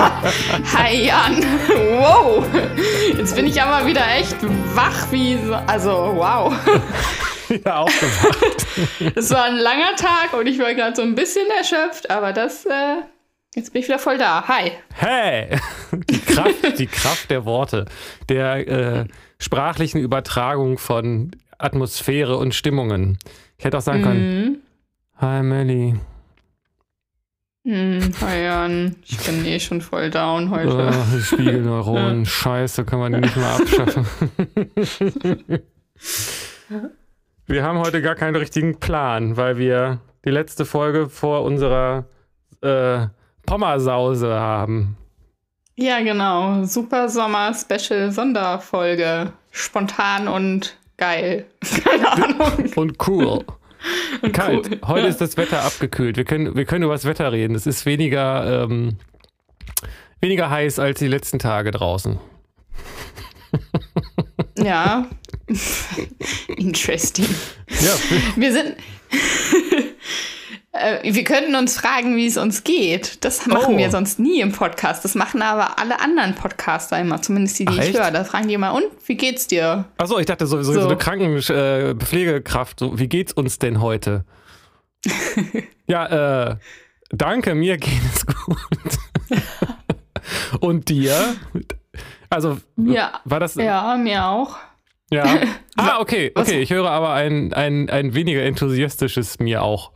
[0.76, 1.36] Hi Jan!
[1.98, 2.44] Wow!
[3.16, 4.36] Jetzt bin ich aber wieder echt
[4.74, 5.54] wach wie so.
[5.54, 6.54] Also, wow.
[7.64, 8.66] Ja, aufgewacht.
[9.16, 12.64] Es war ein langer Tag und ich war gerade so ein bisschen erschöpft, aber das.
[12.64, 12.98] Äh,
[13.56, 14.46] jetzt bin ich wieder voll da.
[14.46, 14.70] Hi!
[14.94, 15.58] Hey!
[16.08, 17.86] Die Kraft, die Kraft der Worte,
[18.28, 19.04] der äh,
[19.40, 23.18] sprachlichen Übertragung von Atmosphäre und Stimmungen.
[23.58, 24.56] Ich hätte auch sagen können: Mhm.
[25.20, 25.96] Hi Melly.
[27.64, 28.96] Hm, Jan.
[29.04, 30.90] Ich bin eh schon voll down heute.
[30.90, 32.24] Oh, Spiegelneuronen.
[32.24, 34.06] Scheiße, kann man die nicht mehr abschaffen.
[37.46, 42.06] wir haben heute gar keinen richtigen Plan, weil wir die letzte Folge vor unserer
[42.62, 43.06] äh,
[43.44, 44.96] Pommersause haben.
[45.76, 46.64] Ja, genau.
[46.64, 49.32] Super Sommer Special Sonderfolge.
[49.50, 51.44] Spontan und geil.
[51.84, 52.70] Keine Ahnung.
[52.76, 53.44] Und cool.
[54.22, 54.70] Und Kalt.
[54.70, 54.78] cool.
[54.86, 55.08] Heute Ja.
[55.08, 56.16] ist das Wetter abgekühlt.
[56.16, 57.54] Wir können, wir können über das Wetter reden.
[57.54, 58.96] Es ist weniger, ähm,
[60.20, 62.18] weniger heiß als die letzten Tage draußen.
[64.56, 65.06] Ja.
[66.56, 67.26] Interesting.
[67.68, 67.94] Ja,
[68.36, 68.76] Wir sind.
[70.72, 73.24] Äh, Wir könnten uns fragen, wie es uns geht.
[73.24, 73.78] Das machen Oh.
[73.78, 75.04] wir sonst nie im Podcast.
[75.04, 77.98] Das machen aber alle anderen Podcaster immer, zumindest die, die Ach, ich echt?
[77.98, 78.10] höre.
[78.12, 79.86] Da fragen die immer, und wie geht's dir?
[79.98, 80.86] Achso, ich dachte sowieso so, So.
[80.88, 82.78] eine Krankenpflegekraft.
[82.78, 84.24] So, wie geht's uns denn heute?
[85.88, 86.56] ja, äh,
[87.10, 88.56] danke, mir geht es gut.
[90.60, 91.34] Und dir?
[92.28, 93.20] Also, Ja.
[93.24, 93.54] war das.
[93.56, 94.56] Ja, mir auch.
[95.10, 95.24] Ja.
[95.76, 96.60] Ah, okay, okay.
[96.60, 99.92] Ich höre aber ein, ein, ein weniger enthusiastisches mir auch.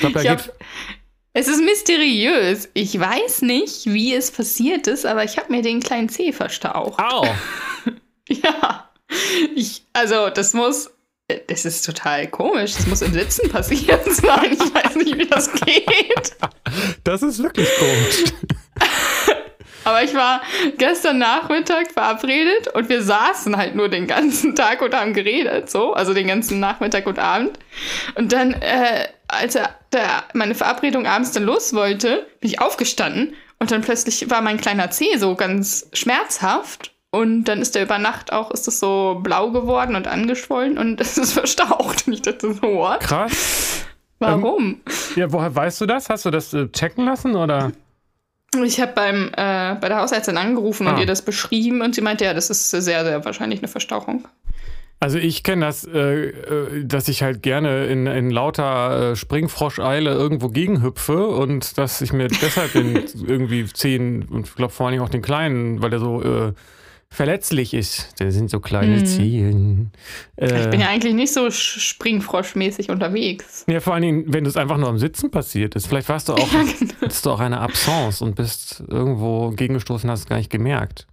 [0.00, 0.52] Ich da Ich hab,
[1.36, 2.68] es ist mysteriös.
[2.74, 6.98] Ich weiß nicht, wie es passiert ist, aber ich habe mir den kleinen Zeh verstaucht.
[7.00, 7.26] Au!
[8.26, 8.88] Ja.
[9.54, 10.90] Ich, also, das muss.
[11.46, 12.72] Das ist total komisch.
[12.72, 14.52] Das muss im Sitzen passiert sein.
[14.52, 16.34] Ich weiß nicht, wie das geht.
[17.04, 18.24] Das ist wirklich komisch.
[19.84, 20.40] Aber ich war
[20.78, 25.92] gestern Nachmittag verabredet und wir saßen halt nur den ganzen Tag und haben geredet, so,
[25.92, 27.58] also den ganzen Nachmittag und Abend.
[28.14, 29.06] Und dann, äh,
[29.36, 34.28] als er, der, meine Verabredung abends dann los wollte, bin ich aufgestanden und dann plötzlich
[34.30, 36.92] war mein kleiner Zeh so ganz schmerzhaft.
[37.10, 41.00] Und dann ist der über Nacht auch, ist das so blau geworden und angeschwollen und
[41.00, 42.06] es ist verstaucht.
[42.08, 43.00] Und ich dachte so, what?
[43.00, 43.84] Krass.
[44.18, 44.80] Warum?
[45.14, 46.08] Ja, woher weißt du das?
[46.08, 47.72] Hast du das äh, checken lassen oder?
[48.64, 51.00] Ich habe beim äh, bei der Hausärztin angerufen und Ah.
[51.00, 54.26] ihr das beschrieben und sie meinte, ja, das ist sehr, sehr wahrscheinlich eine Verstauchung.
[55.04, 60.10] Also ich kenne das, äh, äh, dass ich halt gerne in, in lauter äh, Springfroscheile
[60.10, 62.94] irgendwo gegenhüpfe und dass ich mir deshalb den
[63.26, 66.52] irgendwie Zehen und ich glaube vor allen Dingen auch den kleinen, weil der so äh,
[67.10, 68.18] verletzlich ist.
[68.18, 69.04] Der sind so kleine Mhm.
[69.04, 69.90] Zehen.
[70.36, 73.66] Äh, Ich bin ja eigentlich nicht so sch- springfroschmäßig unterwegs.
[73.68, 75.86] ja, vor allen Dingen, wenn es einfach nur am Sitzen passiert ist.
[75.86, 76.92] Vielleicht warst du auch, Ja, genau.
[77.02, 81.06] hattest du auch eine Absence und bist irgendwo gegengestoßen, hast es gar nicht gemerkt.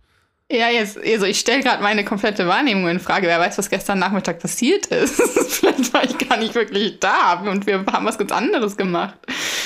[0.51, 3.27] Ja, jetzt, also ich stelle gerade meine komplette Wahrnehmung in Frage.
[3.27, 5.15] Wer weiß, was gestern Nachmittag passiert ist.
[5.49, 9.15] Vielleicht war ich gar nicht wirklich da und wir haben was ganz anderes gemacht.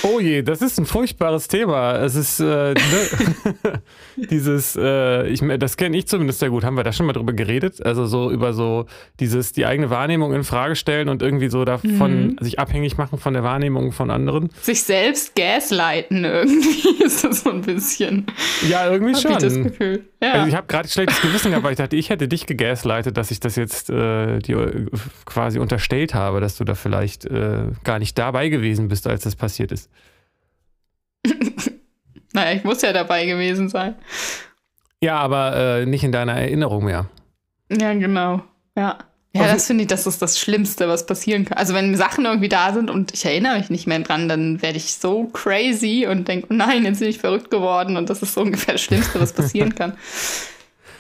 [0.07, 1.95] Oh je, das ist ein furchtbares Thema.
[1.95, 3.81] Es ist äh, ne,
[4.29, 6.63] dieses, äh, ich, das kenne ich zumindest sehr gut.
[6.63, 7.83] Haben wir da schon mal drüber geredet?
[7.83, 8.85] Also so über so
[9.19, 13.33] dieses die eigene Wahrnehmung in Frage stellen und irgendwie so davon sich abhängig machen von
[13.33, 14.49] der Wahrnehmung von anderen.
[14.61, 18.27] Sich selbst gaslighten irgendwie ist das so ein bisschen.
[18.69, 19.63] Ja, irgendwie Hab ich das schon.
[19.63, 20.05] Gefühl.
[20.22, 20.33] Ja.
[20.33, 23.31] Also ich habe gerade schlechtes Gewissen gehabt, weil ich dachte, ich hätte dich gegaslightet, dass
[23.31, 24.85] ich das jetzt äh, dir äh,
[25.25, 29.35] quasi unterstellt habe, dass du da vielleicht äh, gar nicht dabei gewesen bist, als das
[29.35, 29.90] passiert ist.
[32.35, 33.96] Naja, ich muss ja dabei gewesen sein.
[35.02, 37.08] Ja, aber äh, nicht in deiner Erinnerung mehr.
[37.72, 38.43] Ja, genau.
[38.78, 38.99] Ja.
[39.34, 41.58] Ja, das finde ich, das ist das Schlimmste, was passieren kann.
[41.58, 44.78] Also wenn Sachen irgendwie da sind und ich erinnere mich nicht mehr dran, dann werde
[44.78, 48.34] ich so crazy und denke, oh nein, jetzt bin ich verrückt geworden und das ist
[48.34, 49.97] so ungefähr das Schlimmste, was passieren kann.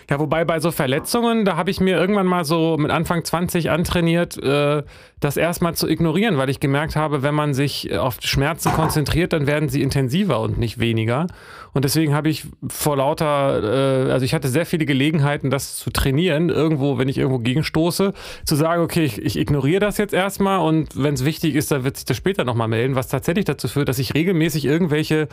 [0.09, 3.71] Ja, wobei bei so Verletzungen, da habe ich mir irgendwann mal so mit Anfang 20
[3.71, 4.83] antrainiert, äh,
[5.19, 9.33] das erstmal zu ignorieren, weil ich gemerkt habe, wenn man sich äh, auf Schmerzen konzentriert,
[9.33, 11.25] dann werden sie intensiver und nicht weniger.
[11.73, 15.89] Und deswegen habe ich vor lauter, äh, also ich hatte sehr viele Gelegenheiten, das zu
[15.89, 18.13] trainieren, irgendwo, wenn ich irgendwo gegenstoße,
[18.45, 21.83] zu sagen, okay, ich, ich ignoriere das jetzt erstmal und wenn es wichtig ist, dann
[21.83, 25.27] wird sich das später nochmal melden, was tatsächlich dazu führt, dass ich regelmäßig irgendwelche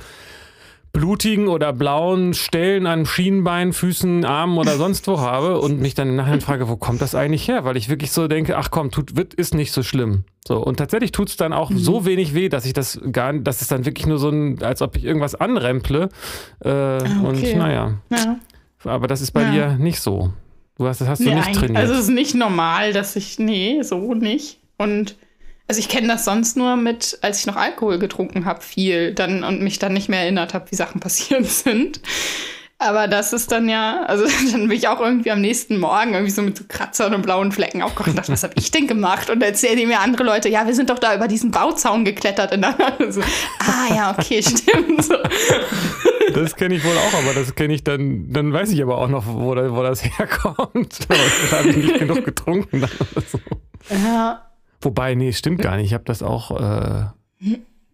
[0.92, 6.10] blutigen oder blauen Stellen an Schienbein, Füßen, Armen oder sonst wo habe und mich dann
[6.10, 7.64] im Nachhinein frage, wo kommt das eigentlich her?
[7.64, 10.24] Weil ich wirklich so denke, ach komm, tut, wird, ist nicht so schlimm.
[10.46, 11.78] So, und tatsächlich tut es dann auch mhm.
[11.78, 14.62] so wenig weh, dass ich das gar nicht, dass es dann wirklich nur so ein,
[14.62, 16.08] als ob ich irgendwas anremple.
[16.62, 17.26] Äh, ah, okay.
[17.26, 17.94] Und naja.
[18.10, 18.36] Ja.
[18.84, 19.50] Aber das ist bei ja.
[19.50, 20.32] dir nicht so.
[20.76, 21.78] Du hast, das hast du nee, nicht trainiert.
[21.78, 24.58] Also es ist nicht normal, dass ich, nee, so nicht.
[24.78, 25.16] Und
[25.68, 29.44] also ich kenne das sonst nur mit, als ich noch Alkohol getrunken habe, viel dann
[29.44, 32.00] und mich dann nicht mehr erinnert habe, wie Sachen passiert sind.
[32.82, 36.32] Aber das ist dann ja, also dann bin ich auch irgendwie am nächsten Morgen irgendwie
[36.32, 39.30] so mit so Kratzern und blauen Flecken aufgewacht und dachte, was habe ich denn gemacht?
[39.30, 42.52] Und erzählen mir andere Leute, ja, wir sind doch da über diesen Bauzaun geklettert.
[42.52, 45.04] Und dann so, ah ja, okay, stimmt.
[45.04, 45.14] So.
[46.34, 49.08] Das kenne ich wohl auch, aber das kenne ich dann, dann weiß ich aber auch
[49.08, 51.08] noch, wo, wo das herkommt.
[51.08, 52.80] da habe ich nicht genug getrunken.
[52.80, 52.90] Dann
[53.30, 53.38] so.
[53.90, 54.51] Ja.
[54.82, 55.86] Wobei, nee, stimmt gar nicht.
[55.86, 57.06] Ich habe das auch, äh,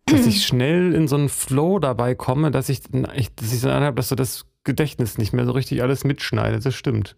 [0.06, 3.96] dass ich schnell in so einen Flow dabei komme, dass ich, dass ich so anhabe,
[3.96, 6.64] dass so das Gedächtnis nicht mehr so richtig alles mitschneidet.
[6.64, 7.16] Das stimmt.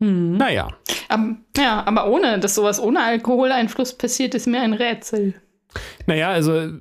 [0.00, 0.36] Hm.
[0.36, 0.68] Naja.
[1.12, 5.34] Um, ja, aber ohne, dass sowas ohne Alkoholeinfluss passiert, ist mir ein Rätsel.
[6.06, 6.80] Naja, also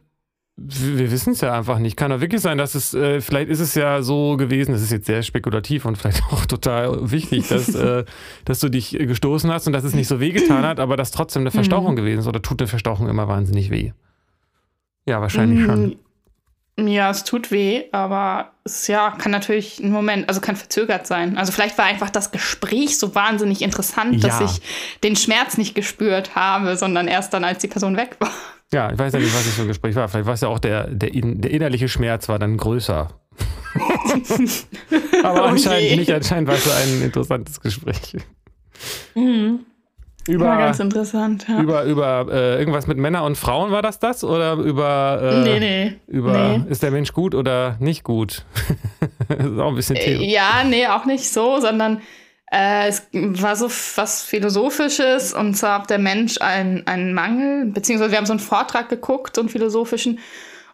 [0.67, 1.95] wir wissen es ja einfach nicht.
[1.95, 4.91] Kann doch wirklich sein, dass es, äh, vielleicht ist es ja so gewesen, das ist
[4.91, 8.03] jetzt sehr spekulativ und vielleicht auch total wichtig, dass, äh,
[8.45, 11.44] dass du dich gestoßen hast und dass es nicht so wehgetan hat, aber dass trotzdem
[11.44, 11.97] eine Verstauchung mhm.
[11.97, 12.27] gewesen ist.
[12.27, 13.94] Oder tut eine Verstauchung immer wahnsinnig weh?
[15.06, 15.97] Ja, wahrscheinlich schon.
[16.77, 21.07] Mm, ja, es tut weh, aber es ja, kann natürlich ein Moment, also kann verzögert
[21.07, 21.38] sein.
[21.38, 24.29] Also vielleicht war einfach das Gespräch so wahnsinnig interessant, ja.
[24.29, 24.61] dass ich
[25.03, 28.31] den Schmerz nicht gespürt habe, sondern erst dann, als die Person weg war.
[28.71, 30.07] Ja, ich weiß ja nicht, was das für ein Gespräch war.
[30.07, 33.10] Vielleicht war es ja auch der, der, der innerliche Schmerz war dann größer.
[35.24, 38.18] Aber anscheinend nicht, anscheinend war es so ein interessantes Gespräch.
[39.16, 39.66] Mhm.
[40.27, 41.60] Über, war ganz interessant, ja.
[41.60, 44.24] Über, über äh, irgendwas mit Männern und Frauen war das das?
[44.24, 45.19] Oder über.
[45.21, 45.94] Äh, nee, nee.
[46.06, 46.63] Über nee.
[46.69, 48.45] ist der Mensch gut oder nicht gut?
[49.27, 50.21] das ist auch ein bisschen Thema.
[50.21, 52.01] Ja, nee, auch nicht so, sondern
[52.51, 58.12] äh, es war so was Philosophisches und zwar ob der Mensch einen, einen Mangel, beziehungsweise
[58.12, 60.19] wir haben so einen Vortrag geguckt, so einen philosophischen,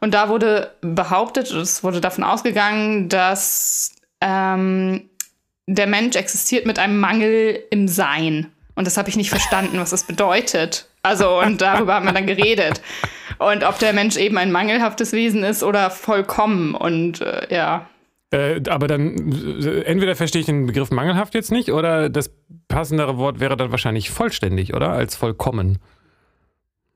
[0.06, 5.10] und da wurde behauptet, es wurde davon ausgegangen, dass ähm,
[5.68, 8.52] der Mensch existiert mit einem Mangel im Sein.
[8.76, 10.90] Und das habe ich nicht verstanden, was das bedeutet.
[11.02, 12.82] Also, und darüber haben wir dann geredet.
[13.40, 16.76] Und ob der Mensch eben ein mangelhaftes Wesen ist oder vollkommen.
[16.76, 17.88] Und äh, ja,
[18.32, 19.32] äh, aber dann,
[19.62, 22.34] äh, entweder verstehe ich den Begriff mangelhaft jetzt nicht, oder das
[22.68, 24.90] passendere Wort wäre dann wahrscheinlich vollständig, oder?
[24.90, 25.80] Als vollkommen.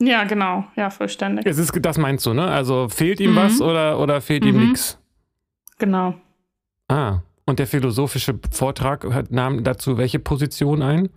[0.01, 0.65] Ja, genau.
[0.75, 1.45] Ja, vollständig.
[1.45, 2.45] Es ist, das meinst du, ne?
[2.45, 3.35] Also fehlt ihm mhm.
[3.35, 4.49] was oder, oder fehlt mhm.
[4.49, 4.97] ihm nichts?
[5.77, 6.15] Genau.
[6.87, 11.09] Ah, und der philosophische Vortrag hat, nahm dazu welche Position ein?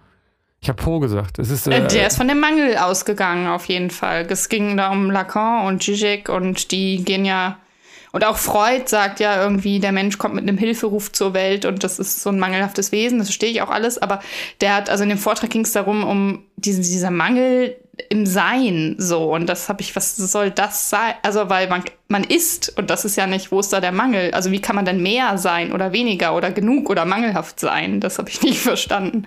[0.60, 1.38] Ich habe Po gesagt.
[1.38, 4.26] Es ist, äh, der ist von dem Mangel ausgegangen, auf jeden Fall.
[4.30, 7.58] Es ging da um Lacan und Zizek und die gehen ja
[8.12, 11.82] und auch Freud sagt ja irgendwie, der Mensch kommt mit einem Hilferuf zur Welt und
[11.82, 14.20] das ist so ein mangelhaftes Wesen, das verstehe ich auch alles, aber
[14.60, 17.76] der hat, also in dem Vortrag ging es darum, um diesen, dieser Mangel
[18.08, 21.14] im Sein so und das habe ich, was soll das sein?
[21.22, 24.32] Also weil man, man ist und das ist ja nicht, wo ist da der Mangel?
[24.32, 28.00] Also wie kann man denn mehr sein oder weniger oder genug oder mangelhaft sein?
[28.00, 29.26] Das habe ich nicht verstanden.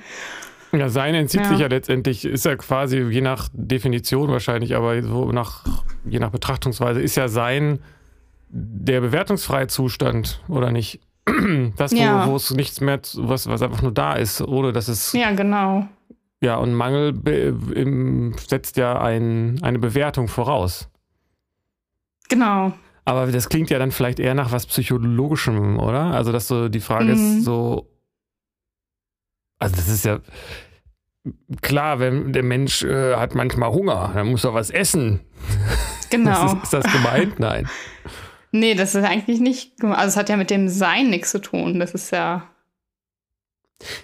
[0.71, 1.49] Ja, Sein entzieht ja.
[1.49, 5.63] sich ja letztendlich, ist ja quasi je nach Definition wahrscheinlich, aber so nach,
[6.05, 7.79] je nach Betrachtungsweise ist ja Sein
[8.49, 10.99] der bewertungsfreie Zustand, oder nicht?
[11.77, 12.27] Das, wo, ja.
[12.27, 15.11] wo es nichts mehr, was, was einfach nur da ist, ohne dass es.
[15.13, 15.87] Ja, genau.
[16.41, 17.15] Ja, und Mangel
[17.73, 20.89] im, setzt ja ein, eine Bewertung voraus.
[22.29, 22.73] Genau.
[23.05, 26.05] Aber das klingt ja dann vielleicht eher nach was Psychologischem, oder?
[26.05, 27.11] Also, dass so die Frage mhm.
[27.11, 27.89] ist so.
[29.59, 30.19] Also, das ist ja.
[31.61, 35.21] Klar, wenn der Mensch äh, hat manchmal Hunger, dann muss er was essen.
[36.11, 36.45] Genau.
[36.45, 37.39] ist, ist das gemeint?
[37.39, 37.67] Nein.
[38.55, 39.83] Nee, das ist eigentlich nicht.
[39.83, 41.77] Also, es hat ja mit dem Sein nichts zu tun.
[41.77, 42.47] Das ist ja.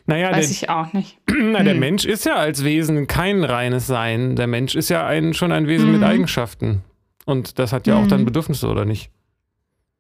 [0.06, 1.18] Naja, weiß der, ich auch nicht.
[1.28, 1.80] Na, der hm.
[1.80, 4.36] Mensch ist ja als Wesen kein reines Sein.
[4.36, 6.00] Der Mensch ist ja ein, schon ein Wesen hm.
[6.00, 6.84] mit Eigenschaften.
[7.26, 8.04] Und das hat ja hm.
[8.04, 8.26] auch dann hm.
[8.26, 9.10] Bedürfnisse, oder nicht?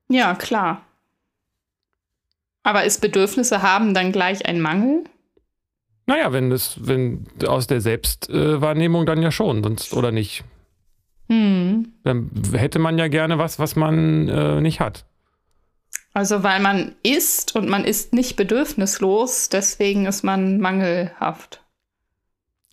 [0.10, 0.81] Ja, klar.
[2.63, 5.05] Aber ist Bedürfnisse haben dann gleich ein Mangel?
[6.08, 10.43] Naja, wenn das, wenn aus der Selbstwahrnehmung dann ja schon, sonst oder nicht.
[11.31, 11.93] Hm.
[12.03, 15.05] Dann hätte man ja gerne was, was man äh, nicht hat.
[16.13, 21.63] Also weil man isst und man ist nicht bedürfnislos, deswegen ist man mangelhaft.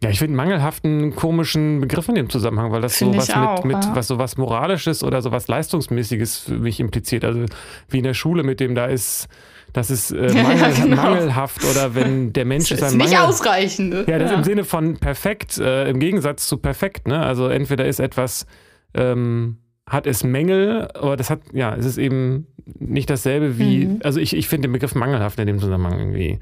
[0.03, 3.63] Ja, ich finde mangelhaft einen komischen Begriff in dem Zusammenhang, weil das so was auch,
[3.63, 3.95] mit, mit ja.
[3.95, 7.25] was so was Moralisches oder so was Leistungsmäßiges für mich impliziert.
[7.25, 7.45] Also
[7.89, 9.29] wie in der Schule mit dem da ist,
[9.73, 10.97] das ist äh, mangel, ja, genau.
[10.97, 13.91] mangelhaft oder wenn der Mensch das ist, ist ein nicht Mangel, ausreichend.
[13.91, 14.05] Ne?
[14.09, 14.37] Ja, das ja.
[14.39, 17.07] im Sinne von perfekt, äh, im Gegensatz zu perfekt.
[17.09, 17.19] Ne?
[17.21, 18.47] Also entweder ist etwas
[18.95, 22.47] ähm, hat es Mängel, aber das hat, ja, es ist eben
[22.79, 24.01] nicht dasselbe wie, Mhm.
[24.05, 26.39] also ich, ich finde den Begriff mangelhaft in dem Zusammenhang irgendwie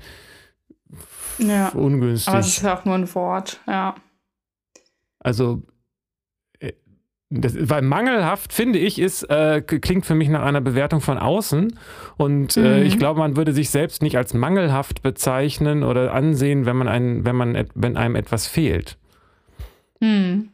[1.38, 1.68] Ja.
[1.68, 2.28] ungünstig.
[2.28, 3.94] Aber es ist ja auch nur ein Wort, ja.
[5.20, 5.62] Also,
[7.30, 11.76] das, weil mangelhaft, finde ich, ist, äh, klingt für mich nach einer Bewertung von außen.
[12.16, 12.86] Und äh, Mhm.
[12.86, 17.24] ich glaube, man würde sich selbst nicht als mangelhaft bezeichnen oder ansehen, wenn man ein,
[17.24, 18.96] wenn man, wenn einem etwas fehlt.
[20.00, 20.50] Hm.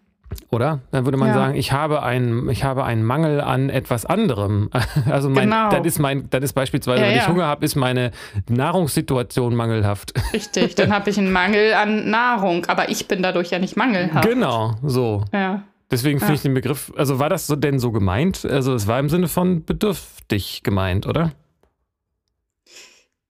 [0.51, 0.81] Oder?
[0.93, 1.35] Dann würde man Ja.
[1.35, 4.71] sagen, ich habe einen, ich habe einen Mangel an etwas anderem.
[5.11, 5.69] Also mein, Genau.
[5.69, 7.29] dann ist mein, dann ist beispielsweise, Ja, wenn ich ja.
[7.29, 8.13] Hunger habe, ist meine
[8.49, 10.15] Nahrungssituation mangelhaft.
[10.33, 14.27] Richtig, dann habe ich einen Mangel an Nahrung, aber ich bin dadurch ja nicht mangelhaft.
[14.27, 15.25] Genau, so.
[15.35, 15.65] Ja.
[15.93, 16.37] Deswegen finde Ja.
[16.37, 18.45] ich den Begriff, also war das so denn so gemeint?
[18.45, 21.33] Also es war im Sinne von bedürftig gemeint, oder?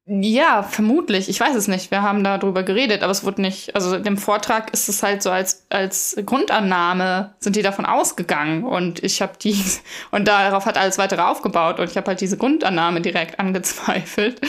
[0.04, 1.28] Ja, vermutlich.
[1.28, 1.92] Ich weiß es nicht.
[1.92, 3.74] Wir haben darüber geredet, aber es wurde nicht.
[3.76, 8.64] Also in dem Vortrag ist es halt so als, als Grundannahme sind die davon ausgegangen
[8.64, 9.56] und ich habe die
[10.10, 14.40] und darauf hat alles weitere aufgebaut und ich habe halt diese Grundannahme direkt angezweifelt.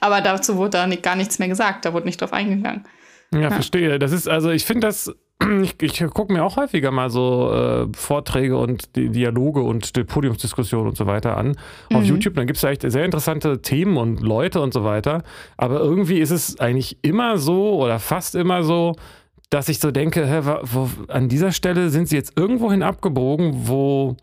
[0.00, 1.86] Aber dazu wurde da nicht, gar nichts mehr gesagt.
[1.86, 2.84] Da wurde nicht drauf eingegangen.
[3.32, 3.98] Ja, verstehe.
[3.98, 5.10] Das ist, also ich finde das,
[5.62, 10.04] ich, ich gucke mir auch häufiger mal so äh, Vorträge und die Dialoge und die
[10.04, 11.56] Podiumsdiskussionen und so weiter an
[11.92, 12.06] auf Mhm.
[12.08, 12.34] YouTube.
[12.34, 15.22] Dann gibt es echt sehr interessante Themen und Leute und so weiter.
[15.56, 18.96] Aber irgendwie ist es eigentlich immer so oder fast immer so,
[19.50, 24.16] dass ich so denke, hä, wo, an dieser Stelle sind sie jetzt irgendwohin abgebogen, wo,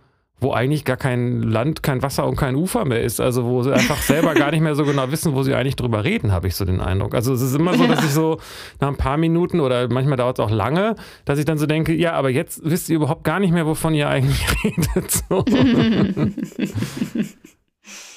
[0.45, 3.19] wo eigentlich gar kein Land, kein Wasser und kein Ufer mehr ist.
[3.19, 6.03] Also wo sie einfach selber gar nicht mehr so genau wissen, wo sie eigentlich drüber
[6.03, 7.15] reden, habe ich so den Eindruck.
[7.15, 8.37] Also es ist immer so, dass ich so
[8.79, 11.93] nach ein paar Minuten oder manchmal dauert es auch lange, dass ich dann so denke,
[11.93, 15.11] ja, aber jetzt wisst ihr überhaupt gar nicht mehr, wovon ihr eigentlich redet.
[15.11, 15.43] So.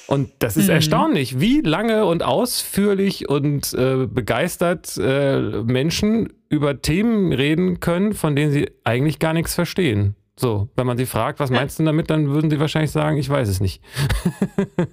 [0.07, 0.73] Und das ist Mhm.
[0.73, 8.35] erstaunlich, wie lange und ausführlich und äh, begeistert äh, Menschen über Themen reden können, von
[8.35, 10.15] denen sie eigentlich gar nichts verstehen.
[10.41, 13.29] So, wenn man sie fragt, was meinst du damit, dann würden sie wahrscheinlich sagen, ich
[13.29, 13.83] weiß es nicht.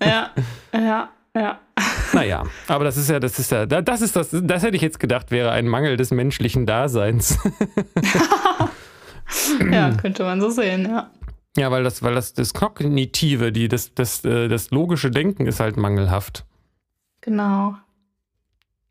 [0.03, 0.31] Ja,
[0.75, 1.61] ja, ja.
[2.13, 4.83] Naja, aber das ist ja, das ist ja, da- das ist das, das hätte ich
[4.83, 7.39] jetzt gedacht, wäre ein Mangel des menschlichen Daseins.
[9.73, 11.11] Ja, könnte man so sehen, ja.
[11.57, 15.59] ja, weil das, weil das, das Kognitive, die, das, das, äh, das logische Denken ist
[15.61, 16.45] halt mangelhaft.
[17.23, 17.75] Genau.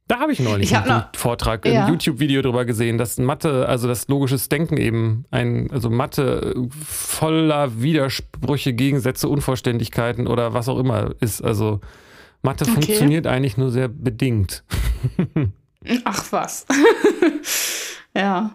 [0.08, 1.86] Da habe ich neulich Ich hab einen noch- Vortrag, Ja.
[1.86, 7.82] ein YouTube-Video drüber gesehen, dass Mathe, also das logisches Denken eben, ein, also Mathe voller
[7.82, 11.42] Widersprüche, Gegensätze, Unvollständigkeiten oder was auch immer ist.
[11.44, 11.82] Also
[12.44, 12.74] Mathe Okay.
[12.74, 14.64] funktioniert eigentlich nur sehr bedingt.
[16.04, 16.68] Ach was.
[18.16, 18.52] ja.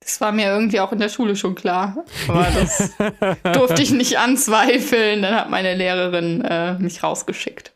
[0.00, 2.04] Das war mir irgendwie auch in der Schule schon klar.
[2.26, 2.90] Aber das
[3.54, 5.20] durfte ich nicht anzweifeln.
[5.22, 7.72] Dann hat meine Lehrerin äh, mich rausgeschickt.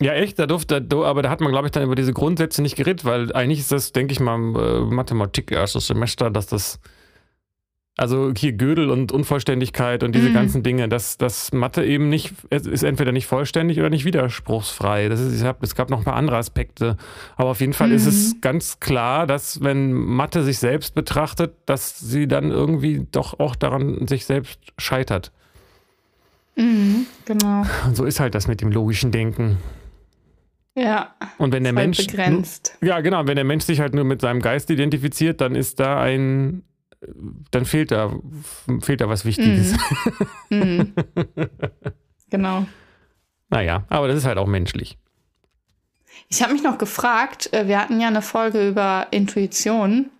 [0.00, 2.62] Ja, echt, da durfte, da- aber da hat man, glaube ich, dann über diese Grundsätze
[2.62, 6.78] nicht geredet, weil eigentlich ist das, denke ich mal, äh, Mathematik erstes Semester, dass das,
[7.96, 10.34] also hier Gödel und Unvollständigkeit und diese Mhm.
[10.34, 15.08] ganzen Dinge, dass das Mathe eben nicht, es ist entweder nicht vollständig oder nicht widerspruchsfrei.
[15.08, 16.96] Das ist, ich hab, es gab noch ein paar andere Aspekte,
[17.36, 18.40] aber auf jeden Fall ist es Mhm.
[18.40, 24.06] ganz klar, dass wenn Mathe sich selbst betrachtet, dass sie dann irgendwie doch auch daran
[24.06, 25.32] sich selbst scheitert.
[26.54, 27.64] Mhm, genau.
[27.84, 29.58] Und so ist halt das mit dem logischen Denken.
[30.78, 31.14] Ja.
[31.38, 32.78] Und wenn der Mensch begrenzt.
[32.80, 33.26] Ja, genau.
[33.26, 36.62] Wenn der Mensch sich halt nur mit seinem Geist identifiziert, dann ist da ein,
[37.50, 38.16] dann fehlt da,
[38.80, 39.74] fehlt da was Wichtiges.
[40.50, 40.94] Mhm.
[42.30, 42.66] genau.
[43.50, 44.98] Naja, aber das ist halt auch menschlich.
[46.28, 50.10] Ich habe mich noch gefragt, äh, wir hatten ja eine Folge über Intuition,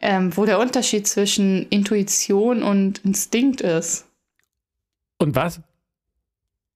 [0.00, 4.06] ähm, wo der Unterschied zwischen Intuition und Instinkt ist.
[5.18, 5.60] Und was?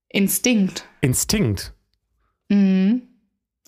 [0.08, 0.84] Instinkt.
[1.00, 1.74] Instinkt.
[2.48, 3.07] Mhm.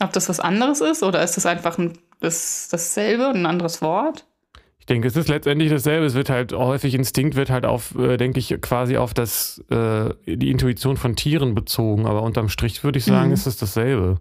[0.02, 3.82] Ob das was anderes ist oder ist das einfach ein, das, dasselbe und ein anderes
[3.82, 4.26] Wort?
[4.78, 6.06] Ich denke, es ist letztendlich dasselbe.
[6.06, 10.10] Es wird halt häufig Instinkt wird halt auf, äh, denke ich, quasi auf das, äh,
[10.26, 12.06] die Intuition von Tieren bezogen.
[12.06, 13.34] Aber unterm Strich würde ich sagen, Mhm.
[13.34, 14.18] ist es dasselbe.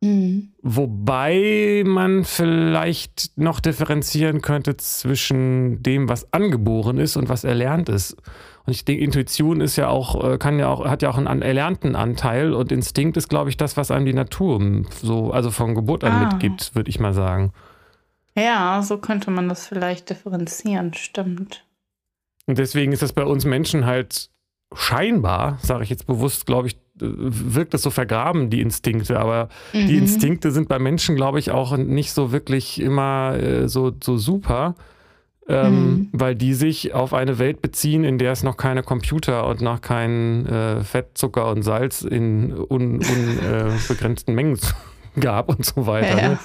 [0.00, 0.52] Mhm.
[0.62, 8.16] Wobei man vielleicht noch differenzieren könnte zwischen dem, was angeboren ist und was erlernt ist.
[8.68, 11.40] Und ich denke, Intuition ist ja auch, äh, kann ja auch, hat ja auch einen
[11.40, 14.60] erlernten Anteil und Instinkt ist, glaube ich, das, was einem die Natur
[15.00, 16.18] so, also von Geburt an Ah.
[16.26, 17.54] mitgibt, würde ich mal sagen.
[18.36, 21.64] Ja, so könnte man das vielleicht differenzieren, stimmt.
[22.44, 24.28] Und deswegen ist das bei uns Menschen halt
[24.74, 29.48] scheinbar, sage ich jetzt bewusst, glaube ich, äh, wirkt das so vergraben, die Instinkte, aber
[29.72, 29.98] die Mhm.
[30.00, 34.74] Instinkte sind bei Menschen, glaube ich, auch nicht so wirklich immer äh, so, so super,
[35.48, 36.08] ähm, Mhm.
[36.12, 39.80] weil die sich auf eine Welt beziehen, in der es noch keine Computer und noch
[39.80, 44.58] kein äh, Fett, Zucker und Salz in unbegrenzten un, äh, Mengen
[45.20, 46.18] gab und so weiter.
[46.20, 46.38] Ja, Ne?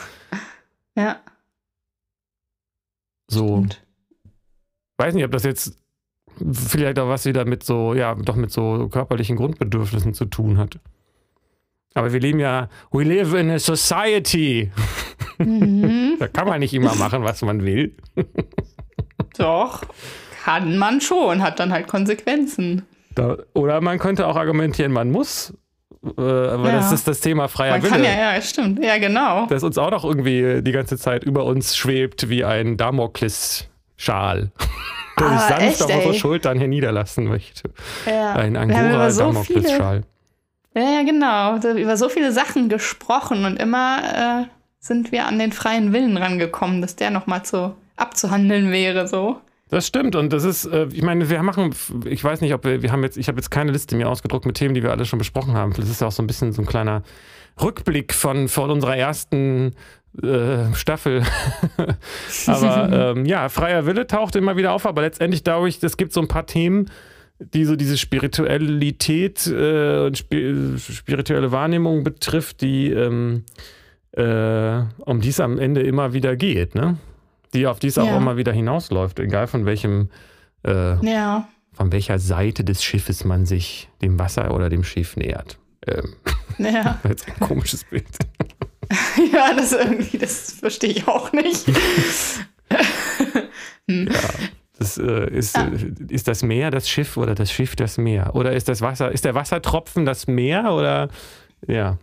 [0.97, 1.15] ja
[3.29, 3.83] So, stimmt.
[4.97, 5.77] weiß nicht, ob das jetzt
[6.51, 10.79] vielleicht auch was wieder mit so, ja, doch mit so körperlichen Grundbedürfnissen zu tun hat.
[11.95, 14.71] Aber wir leben ja, we live in a society.
[15.39, 16.17] Mhm.
[16.19, 17.95] da kann man nicht immer machen, was man will.
[19.37, 19.83] Doch,
[20.43, 22.85] kann man schon, hat dann halt Konsequenzen.
[23.15, 25.53] Da, oder man könnte auch argumentieren, man muss.
[26.17, 26.75] Äh, aber ja.
[26.77, 27.91] das ist das Thema freier man Wille.
[27.91, 28.83] Kann ja, ja, stimmt.
[28.83, 29.45] Ja, genau.
[29.47, 34.51] Das uns auch noch irgendwie die ganze Zeit über uns schwebt wie ein Damokles-Schal.
[35.19, 37.69] der sich ah, sanft echt, auf unsere Schultern hier niederlassen möchte.
[38.05, 38.33] Ja.
[38.33, 40.03] Ein Angora-Damokles-Schal.
[40.75, 41.57] Ja, ja, genau.
[41.77, 44.47] Über so viele Sachen gesprochen und immer äh,
[44.79, 49.41] sind wir an den freien Willen rangekommen, dass der nochmal zu abzuhandeln wäre, so.
[49.69, 51.73] Das stimmt und das ist, äh, ich meine, wir machen,
[52.05, 54.45] ich weiß nicht, ob wir, wir haben jetzt, ich habe jetzt keine Liste mir ausgedruckt
[54.45, 55.73] mit Themen, die wir alle schon besprochen haben.
[55.73, 57.01] Das ist ja auch so ein bisschen so ein kleiner
[57.59, 59.73] Rückblick von, von unserer ersten
[60.21, 61.23] äh, Staffel.
[62.47, 66.13] aber ähm, ja, freier Wille taucht immer wieder auf, aber letztendlich glaube ich, es gibt
[66.13, 66.91] so ein paar Themen,
[67.39, 73.43] die so diese Spiritualität äh, und sp spirituelle Wahrnehmung betrifft, die ähm,
[74.11, 76.97] äh, um die es am Ende immer wieder geht, ne?
[77.53, 78.17] Die auf die es auch ja.
[78.17, 80.09] immer wieder hinausläuft, egal von welchem
[80.65, 81.47] äh, ja.
[81.73, 85.57] von welcher Seite des Schiffes man sich dem Wasser oder dem Schiff nähert.
[85.87, 86.15] Ähm,
[86.57, 86.99] ja.
[87.07, 88.05] Jetzt ein komisches Bild.
[89.33, 91.67] ja, das irgendwie, das verstehe ich auch nicht.
[93.87, 94.07] hm.
[94.07, 94.19] Ja.
[94.79, 95.69] Das, äh, ist, ah.
[96.09, 98.35] ist das Meer das Schiff oder das Schiff das Meer?
[98.35, 101.09] Oder ist das Wasser, ist der Wassertropfen das Meer oder
[101.67, 101.97] ja.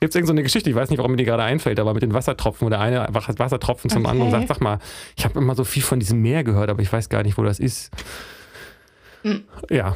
[0.00, 2.02] Gibt es irgendeine so Geschichte, ich weiß nicht, warum mir die gerade einfällt, aber mit
[2.02, 4.12] den Wassertropfen oder eine einfach Wassertropfen zum okay.
[4.12, 4.78] anderen sagt, sag mal,
[5.14, 7.42] ich habe immer so viel von diesem Meer gehört, aber ich weiß gar nicht, wo
[7.42, 7.90] das ist.
[9.22, 9.44] Mhm.
[9.68, 9.94] Ja.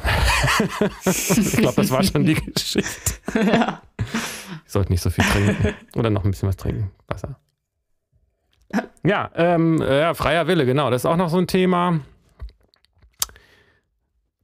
[1.05, 3.15] ich glaube, das war schon die Geschichte.
[3.35, 3.81] Ja.
[4.65, 5.73] Ich sollte nicht so viel trinken.
[5.95, 6.91] Oder noch ein bisschen was trinken.
[7.07, 7.39] Wasser.
[9.03, 10.89] Ja, ähm, ja, freier Wille, genau.
[10.89, 11.99] Das ist auch noch so ein Thema.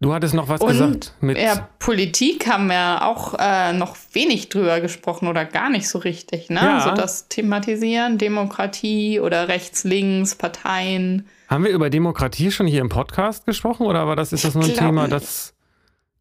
[0.02, 1.14] Du hattest noch was und, gesagt.
[1.22, 6.00] Mit ja, Politik haben wir auch äh, noch wenig drüber gesprochen oder gar nicht so
[6.00, 6.50] richtig.
[6.50, 6.60] Ne?
[6.60, 6.80] Ja.
[6.80, 11.28] Also das Thematisieren, Demokratie oder rechts, links, Parteien.
[11.50, 14.64] Haben wir über Demokratie schon hier im Podcast gesprochen oder war das, ist das nur
[14.64, 15.54] ein Thema, das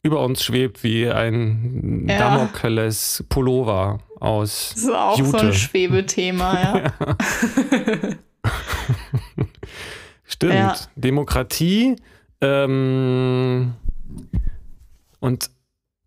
[0.02, 2.18] über uns schwebt wie ein ja.
[2.18, 5.30] Damokles Pullover aus Das ist auch Jute.
[5.30, 7.16] so ein Schwebethema, ja.
[10.26, 10.52] Stimmt.
[10.52, 10.76] Ja.
[10.96, 11.96] Demokratie
[12.40, 13.74] ähm,
[15.20, 15.50] und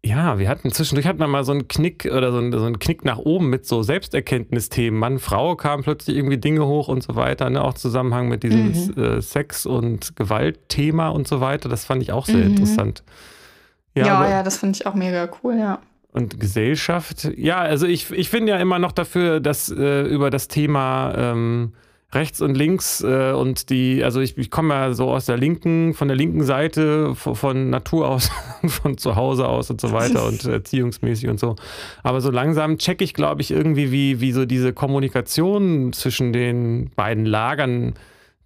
[0.05, 2.77] ja, wir hatten zwischendurch hatten wir mal so einen Knick oder so einen, so einen
[2.77, 4.99] Knick nach oben mit so Selbsterkenntnisthemen.
[4.99, 7.63] Mann, Frau kamen plötzlich irgendwie Dinge hoch und so weiter, ne?
[7.63, 9.01] auch Zusammenhang mit diesem mhm.
[9.01, 11.69] äh, Sex- und Gewaltthema und so weiter.
[11.69, 12.51] Das fand ich auch sehr mhm.
[12.51, 13.03] interessant.
[13.95, 15.79] Ja, ja, ja, das finde ich auch mega cool, ja.
[16.11, 20.47] Und Gesellschaft, ja, also ich, ich bin ja immer noch dafür, dass äh, über das
[20.47, 21.73] Thema ähm,
[22.15, 25.93] rechts und links äh, und die, also ich, ich komme ja so aus der linken,
[25.93, 28.29] von der linken Seite, von, von Natur aus,
[28.65, 31.55] von zu Hause aus und so weiter und erziehungsmäßig und so.
[32.03, 36.91] Aber so langsam checke ich, glaube ich, irgendwie, wie, wie so diese Kommunikation zwischen den
[36.95, 37.93] beiden Lagern,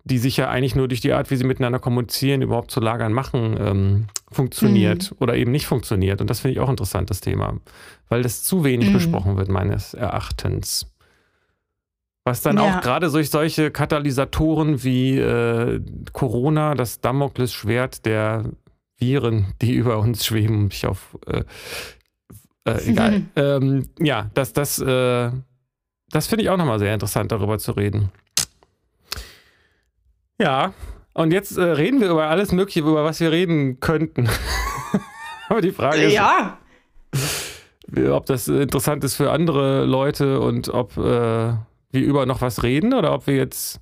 [0.04, 3.14] die sich ja eigentlich nur durch die Art, wie sie miteinander kommunizieren, überhaupt zu Lagern
[3.14, 5.18] machen, ähm, funktioniert mhm.
[5.20, 6.22] oder eben nicht funktioniert.
[6.22, 7.58] Und das finde ich auch interessant, das Thema,
[8.10, 8.94] weil das zu wenig mhm.
[8.94, 10.88] besprochen wird, meines Erachtens.
[12.28, 12.64] Was dann ja.
[12.64, 15.80] auch gerade durch solche Katalysatoren wie äh,
[16.12, 18.44] Corona, das Damoklesschwert der
[18.98, 21.44] Viren, die über uns schweben, mich auf äh,
[22.66, 23.22] äh, egal.
[23.38, 25.32] ähm, ja, das, das, äh,
[26.10, 28.12] das finde ich auch nochmal sehr interessant, darüber zu reden.
[30.38, 30.74] Ja,
[31.14, 34.28] und jetzt äh, reden wir über alles Mögliche, über was wir reden könnten.
[35.48, 36.58] Aber die Frage ist, ja.
[38.12, 41.54] ob das interessant ist für andere Leute und ob äh,
[41.92, 43.80] wir über noch was reden oder ob wir jetzt,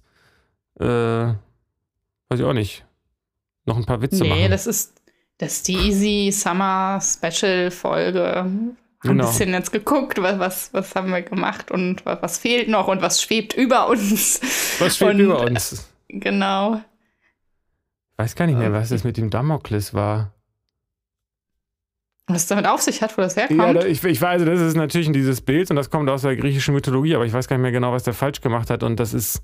[0.79, 2.85] äh, weiß ich auch nicht,
[3.65, 4.41] noch ein paar Witze nee, machen.
[4.41, 5.01] Nee, das ist,
[5.37, 8.35] das ist die Easy Summer Special Folge.
[8.35, 9.25] Haben genau.
[9.25, 12.87] ein bisschen jetzt geguckt, was, was, was haben wir gemacht und was, was fehlt noch
[12.87, 14.39] und was schwebt über uns.
[14.79, 15.89] Was schwebt und, über uns?
[16.09, 16.75] Genau.
[16.75, 20.31] Ich weiß gar nicht mehr, was das mit dem Damokles war.
[22.27, 23.59] Was damit auf sich hat, wo das herkommt?
[23.59, 26.73] Ja, ich, ich weiß, das ist natürlich dieses Bild und das kommt aus der griechischen
[26.73, 28.81] Mythologie, aber ich weiß gar nicht mehr genau, was der falsch gemacht hat.
[28.81, 29.43] Und das ist,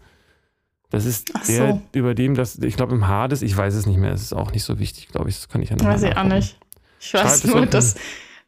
[0.90, 1.82] das ist Ach der, so.
[1.94, 4.52] über dem, das, ich glaube, im Hades, ich weiß es nicht mehr, es ist auch
[4.52, 5.36] nicht so wichtig, glaube ich.
[5.36, 6.58] Das kann ich ja noch Weiß ich auch nicht.
[7.00, 7.96] Ich weiß Schreib nur, dass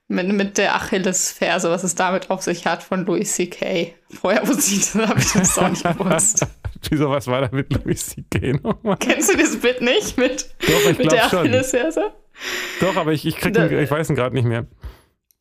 [0.08, 3.94] mit, mit der Achillesferse, was es damit auf sich hat, von Louis C.K.
[4.10, 6.46] Vorher wusste ich das, habe ich das auch nicht gewusst.
[6.90, 8.54] Wieso, was war da mit Louis C.K.
[8.64, 8.98] nochmal?
[8.98, 12.14] Kennst du das Bild nicht mit, Doch, mit der Achillesferse?
[12.80, 14.66] Doch, aber ich, ich, krieg den, ich weiß ihn gerade nicht mehr.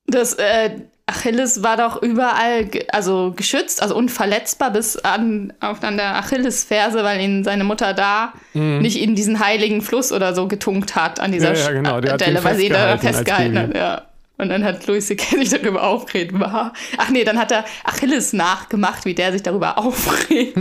[0.06, 0.70] Das, äh,
[1.06, 7.02] ach, Achilles war doch überall also geschützt, also unverletzbar bis an, auf an der Achillesferse,
[7.04, 8.78] weil ihn seine Mutter da mhm.
[8.78, 11.98] nicht in diesen heiligen Fluss oder so getunkt hat an dieser ja, ja, genau.
[12.16, 13.74] Stelle, weil sie da festgehalten hat.
[13.74, 14.02] Ja.
[14.42, 15.36] Und dann hat Louis C.K.
[15.36, 16.32] sich darüber aufgeregt.
[16.38, 16.72] War.
[16.98, 20.58] Ach nee, dann hat er Achilles nachgemacht, wie der sich darüber aufregt,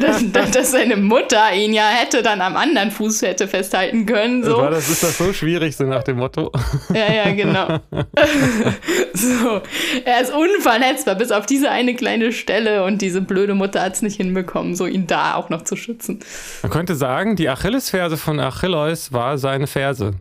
[0.00, 4.42] dass, dass, seine Mutter ihn ja hätte dann am anderen Fuß hätte festhalten können.
[4.42, 4.56] So.
[4.56, 6.50] War das ist das so schwierig, so nach dem Motto.
[6.94, 7.80] Ja, ja, genau.
[9.12, 9.60] so,
[10.04, 14.02] er ist unverletzbar, bis auf diese eine kleine Stelle und diese blöde Mutter hat es
[14.02, 16.20] nicht hinbekommen, so ihn da auch noch zu schützen.
[16.62, 20.14] Man könnte sagen, die Achillesferse von Achilleus war seine Ferse.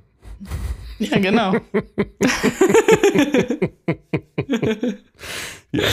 [0.99, 1.53] Ja, genau.
[5.71, 5.87] ja.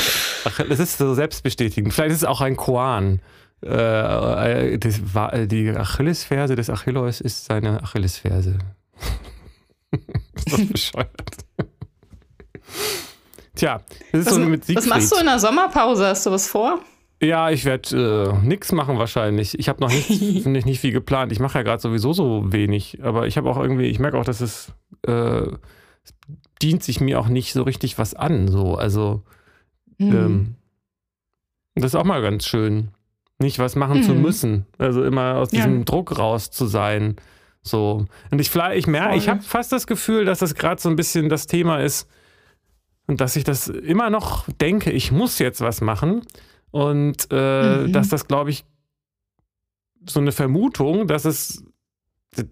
[0.45, 1.93] Ach, das ist so selbstbestätigend.
[1.93, 3.21] Vielleicht ist es auch ein Koan.
[3.63, 8.59] Äh, das war, die Achillesferse des Achilleus ist seine Achillesferse.
[10.35, 11.11] ist das bescheuert?
[13.55, 13.81] Tja,
[14.13, 14.77] das ist was, so mit Siegfried.
[14.77, 16.09] Was machst du in der Sommerpause?
[16.09, 16.81] Hast du was vor?
[17.25, 19.59] Ja, ich werde äh, nichts machen wahrscheinlich.
[19.59, 21.33] Ich habe noch nicht, ich, nicht viel geplant.
[21.33, 23.03] Ich mache ja gerade sowieso so wenig.
[23.03, 24.73] Aber ich habe auch irgendwie, ich merke auch, dass es,
[25.07, 26.15] äh, es,
[26.61, 28.49] dient sich mir auch nicht so richtig was an.
[28.49, 29.23] So, also
[29.99, 30.15] mhm.
[30.15, 30.55] ähm,
[31.75, 32.91] das ist auch mal ganz schön,
[33.39, 34.03] nicht was machen mhm.
[34.03, 34.67] zu müssen.
[34.79, 35.85] Also immer aus diesem ja.
[35.85, 37.17] Druck raus zu sein.
[37.63, 40.97] So und ich ich merke, ich habe fast das Gefühl, dass das gerade so ein
[40.97, 42.09] bisschen das Thema ist
[43.07, 46.23] und dass ich das immer noch denke, ich muss jetzt was machen.
[46.75, 47.93] Und äh, mhm.
[47.93, 48.65] dass das, glaube ich,
[50.07, 51.63] so eine Vermutung, dass es,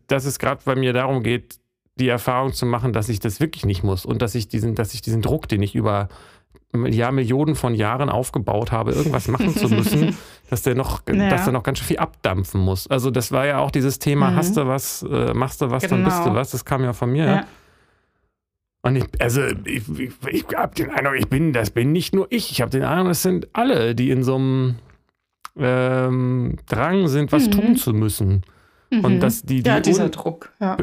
[0.07, 1.59] dass es gerade bei mir darum geht,
[1.97, 4.95] die Erfahrung zu machen, dass ich das wirklich nicht muss und dass ich diesen, dass
[4.95, 6.09] ich diesen Druck, den ich über
[6.73, 10.17] ja, Millionen von Jahren aufgebaut habe, irgendwas machen zu müssen,
[10.51, 11.29] dass der noch, ja.
[11.29, 12.87] dass der noch ganz schön viel abdampfen muss.
[12.87, 14.37] Also das war ja auch dieses Thema, mhm.
[14.37, 15.97] hast du was, äh, machst du was, genau.
[15.97, 16.37] dann bist du genau.
[16.37, 17.27] was, das kam ja von mir.
[17.27, 17.45] Ja.
[18.83, 22.27] Und ich, also ich, ich, ich habe den Eindruck, ich bin, das bin nicht nur
[22.31, 22.51] ich.
[22.51, 24.75] Ich habe den Eindruck, das sind alle, die in so einem
[25.57, 27.51] ähm, Drang sind, was mhm.
[27.53, 28.43] tun zu müssen.
[28.91, 29.05] Mhm.
[29.05, 30.53] Und dass die, die ja, dieser Druck.
[30.61, 30.77] Ja.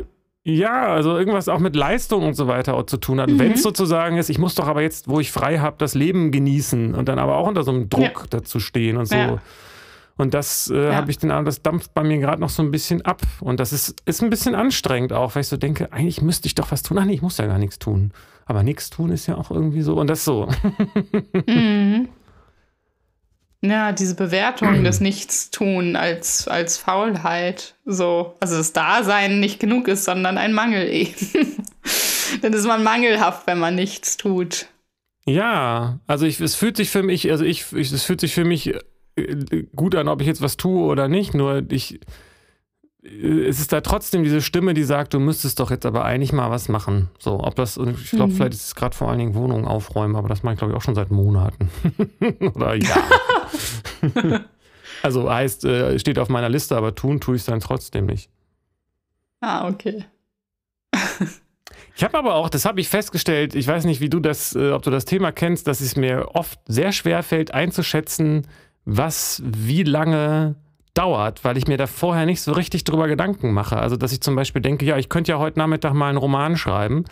[0.43, 0.87] ja.
[0.87, 3.29] also irgendwas auch mit Leistung und so weiter auch zu tun hat.
[3.29, 3.39] Mhm.
[3.39, 6.31] Wenn es sozusagen ist, ich muss doch aber jetzt, wo ich frei habe, das Leben
[6.31, 8.27] genießen und dann aber auch unter so einem Druck ja.
[8.29, 9.15] dazu stehen und so.
[9.15, 9.41] Ja.
[10.19, 10.95] Und das äh, ja.
[10.95, 13.21] habe ich den Eindruck, das dampft bei mir gerade noch so ein bisschen ab.
[13.39, 16.55] Und das ist, ist ein bisschen anstrengend auch, weil ich so denke, eigentlich müsste ich
[16.55, 16.97] doch was tun.
[16.99, 18.11] Ach nee, ich muss ja gar nichts tun.
[18.45, 19.95] Aber nichts tun ist ja auch irgendwie so.
[19.95, 20.49] Und das so.
[21.47, 22.09] Mhm.
[23.61, 27.75] Ja, diese Bewertung des Nichtstun als, als Faulheit.
[27.85, 31.15] So, also das Dasein nicht genug ist, sondern ein Mangel eben.
[32.41, 34.67] Dann ist man mangelhaft, wenn man nichts tut.
[35.25, 38.45] Ja, also ich, es fühlt sich für mich, also ich, ich, es fühlt sich für
[38.45, 38.73] mich
[39.75, 41.33] gut an, ob ich jetzt was tue oder nicht.
[41.33, 41.99] Nur ich,
[43.01, 46.51] es ist da trotzdem diese Stimme, die sagt, du müsstest doch jetzt aber eigentlich mal
[46.51, 47.09] was machen.
[47.17, 48.35] So, ob das, ich glaube, mhm.
[48.35, 50.77] vielleicht ist es gerade vor allen Dingen Wohnungen aufräumen, aber das mache ich, glaube ich,
[50.77, 51.69] auch schon seit Monaten.
[52.55, 53.03] oder Jahren.
[55.01, 58.29] also heißt, äh, steht auf meiner Liste, aber tun tue ich es dann trotzdem nicht.
[59.41, 60.05] Ah, okay.
[61.95, 64.71] Ich habe aber auch, das habe ich festgestellt, ich weiß nicht, wie du das, äh,
[64.71, 68.47] ob du das Thema kennst, dass es mir oft sehr schwer fällt einzuschätzen,
[68.89, 70.55] was wie lange
[70.95, 73.77] dauert, weil ich mir da vorher nicht so richtig drüber Gedanken mache.
[73.77, 76.57] Also, dass ich zum Beispiel denke, ja, ich könnte ja heute Nachmittag mal einen Roman
[76.57, 77.05] schreiben.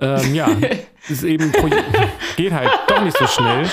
[0.00, 0.48] Ähm, ja,
[1.08, 1.52] ist eben
[2.36, 3.68] geht halt doch nicht so schnell.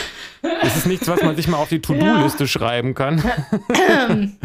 [0.64, 2.48] Es ist nichts, was man sich mal auf die To-Do-Liste ja.
[2.48, 3.24] schreiben kann.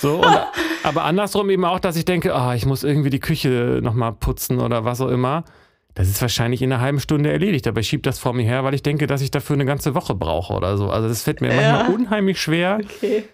[0.00, 0.40] so, und,
[0.82, 4.60] aber andersrum eben auch, dass ich denke, oh, ich muss irgendwie die Küche nochmal putzen
[4.60, 5.44] oder was auch immer.
[5.94, 8.64] Das ist wahrscheinlich in einer halben Stunde erledigt, aber ich schiebe das vor mir her,
[8.64, 10.88] weil ich denke, dass ich dafür eine ganze Woche brauche oder so.
[10.88, 11.72] Also das fällt mir ja.
[11.72, 13.24] manchmal unheimlich schwer, okay.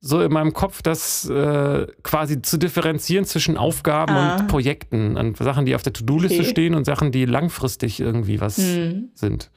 [0.00, 4.36] so in meinem Kopf das äh, quasi zu differenzieren zwischen Aufgaben ah.
[4.36, 6.50] und Projekten, an Sachen, die auf der To-Do-Liste okay.
[6.50, 9.10] stehen und Sachen, die langfristig irgendwie was hm.
[9.14, 9.50] sind.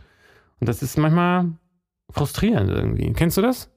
[0.59, 1.51] Und das ist manchmal
[2.09, 3.13] frustrierend irgendwie.
[3.13, 3.69] Kennst du das?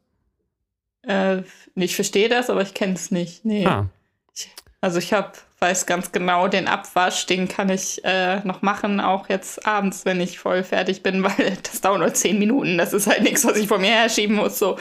[1.02, 1.42] Äh,
[1.74, 3.44] ich verstehe das, aber ich kenne es nicht.
[3.44, 3.66] Nee.
[3.66, 3.90] Ah.
[4.34, 8.98] Ich, also ich habe weiß ganz genau, den Abwasch, den kann ich äh, noch machen,
[8.98, 12.78] auch jetzt abends, wenn ich voll fertig bin, weil das dauert nur zehn Minuten.
[12.78, 14.58] Das ist halt nichts, was ich vor mir herschieben muss.
[14.58, 14.78] So.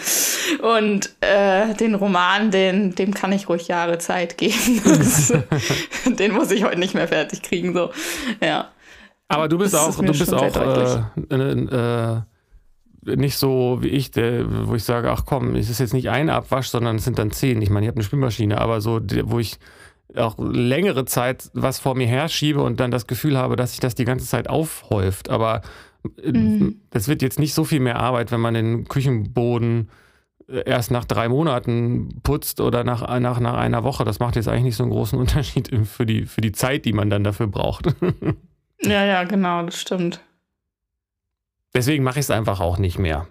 [0.62, 4.82] Und äh, den Roman, den, dem kann ich ruhig Jahre Zeit geben.
[5.00, 5.34] Das,
[6.06, 7.74] den muss ich heute nicht mehr fertig kriegen.
[7.74, 7.92] So.
[8.42, 8.70] Ja.
[9.28, 10.56] Aber du bist das auch, du bist auch
[11.30, 12.22] äh, äh,
[13.04, 16.30] nicht so wie ich, der, wo ich sage, ach komm, es ist jetzt nicht ein
[16.30, 17.62] Abwasch, sondern es sind dann zehn.
[17.62, 19.58] Ich meine, ich habe eine Spülmaschine, aber so, wo ich
[20.16, 23.96] auch längere Zeit was vor mir herschiebe und dann das Gefühl habe, dass sich das
[23.96, 25.30] die ganze Zeit aufhäuft.
[25.30, 25.62] Aber
[26.24, 26.82] äh, mhm.
[26.90, 29.90] das wird jetzt nicht so viel mehr Arbeit, wenn man den Küchenboden
[30.48, 34.04] äh, erst nach drei Monaten putzt oder nach, nach, nach einer Woche.
[34.04, 36.94] Das macht jetzt eigentlich nicht so einen großen Unterschied für die, für die Zeit, die
[36.94, 37.96] man dann dafür braucht.
[38.82, 40.22] ja, ja, genau, das stimmt.
[41.74, 43.28] Deswegen mache ich es einfach auch nicht mehr.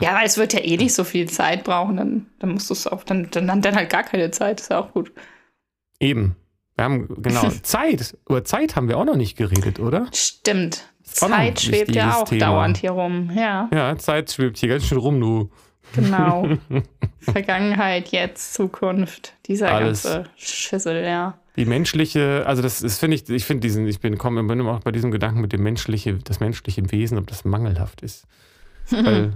[0.00, 2.74] Ja, weil es wird ja eh nicht so viel Zeit brauchen, dann, dann musst du
[2.74, 5.12] es auch, dann, dann, dann halt gar keine Zeit, ist ja auch gut.
[6.00, 6.36] Eben.
[6.76, 8.16] Wir haben, genau, Zeit.
[8.28, 10.06] Über Zeit haben wir auch noch nicht geredet, oder?
[10.12, 10.88] Stimmt.
[11.02, 12.46] Zeit schwebt ja auch Thema.
[12.46, 13.68] dauernd hier rum, ja.
[13.72, 15.50] Ja, Zeit schwebt hier ganz schön rum, du.
[15.94, 16.48] Genau.
[17.20, 20.04] Vergangenheit, jetzt, Zukunft, dieser Alles.
[20.04, 21.38] ganze Schüssel, ja.
[21.56, 24.80] Die menschliche, also das ist, finde ich, ich finde diesen, ich bin, komme immer auch
[24.80, 28.26] bei diesem Gedanken mit dem menschliche, das menschliche Wesen, ob das mangelhaft ist.
[28.90, 29.34] Weil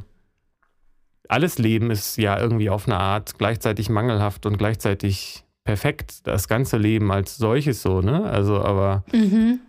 [1.28, 6.26] alles Leben ist ja irgendwie auf eine Art gleichzeitig mangelhaft und gleichzeitig perfekt.
[6.26, 8.24] Das ganze Leben als solches so, ne?
[8.24, 9.60] Also, aber mhm.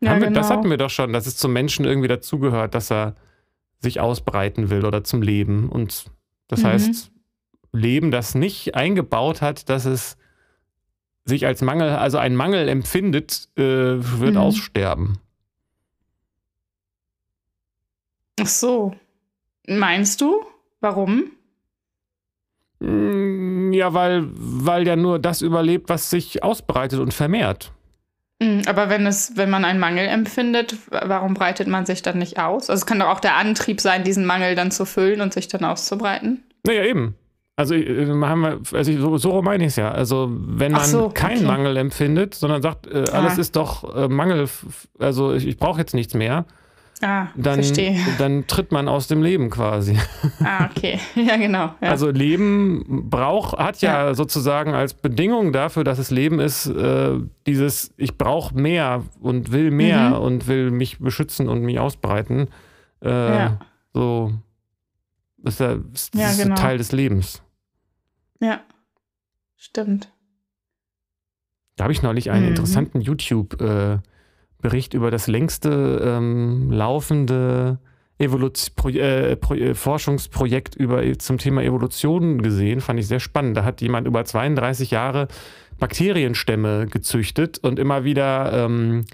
[0.00, 0.38] ja, wir, genau.
[0.38, 3.14] das hatten wir doch schon, dass es zum Menschen irgendwie dazugehört, dass er
[3.80, 5.68] sich ausbreiten will oder zum Leben.
[5.68, 6.06] Und
[6.48, 6.66] das mhm.
[6.66, 7.10] heißt,
[7.72, 10.16] Leben, das nicht eingebaut hat, dass es
[11.24, 14.36] sich als Mangel, also ein Mangel empfindet, äh, wird mhm.
[14.36, 15.18] aussterben.
[18.40, 18.94] Ach so.
[19.66, 20.44] Meinst du?
[20.80, 21.32] Warum?
[22.80, 27.72] Mm, ja, weil, weil ja nur das überlebt, was sich ausbreitet und vermehrt.
[28.40, 32.38] Mm, aber wenn es, wenn man einen Mangel empfindet, warum breitet man sich dann nicht
[32.38, 32.68] aus?
[32.68, 35.48] Also es kann doch auch der Antrieb sein, diesen Mangel dann zu füllen und sich
[35.48, 36.42] dann auszubreiten.
[36.66, 37.14] Naja, eben.
[37.56, 39.92] Also, äh, haben wir, also so, so meine ich es ja.
[39.92, 41.46] Also, wenn man so, keinen okay.
[41.46, 43.40] Mangel empfindet, sondern sagt, äh, alles ah.
[43.40, 44.48] ist doch äh, Mangel,
[44.98, 46.46] also ich, ich brauche jetzt nichts mehr,
[47.00, 47.96] ah, dann, verstehe.
[48.18, 49.96] dann tritt man aus dem Leben quasi.
[50.42, 50.98] Ah, okay.
[51.14, 51.72] Ja, genau.
[51.80, 51.90] Ja.
[51.90, 57.20] Also, Leben braucht, hat ja, ja, sozusagen als Bedingung dafür, dass es Leben ist, äh,
[57.46, 60.16] dieses, ich brauche mehr und will mehr mhm.
[60.16, 62.48] und will mich beschützen und mich ausbreiten.
[63.00, 63.58] Äh, ja.
[63.92, 64.32] So.
[65.38, 66.56] Das ist, ja, das ja, genau.
[66.56, 67.43] Teil des Lebens.
[68.40, 68.62] Ja,
[69.56, 70.10] stimmt.
[71.76, 72.50] Da habe ich neulich einen mhm.
[72.50, 77.78] interessanten YouTube-Bericht über das längste ähm, laufende
[78.76, 82.80] Pro äh, Pro äh, Forschungsprojekt über, zum Thema Evolution gesehen.
[82.80, 83.56] Fand ich sehr spannend.
[83.56, 85.26] Da hat jemand über 32 Jahre
[85.78, 89.04] Bakterienstämme gezüchtet und immer wieder ähm,